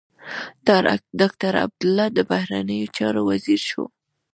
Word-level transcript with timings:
ډاکټر 1.19 1.53
عبدالله 1.65 2.07
د 2.17 2.19
بهرنيو 2.31 2.93
چارو 2.97 3.21
وزیر 3.29 3.61
شو. 3.69 3.83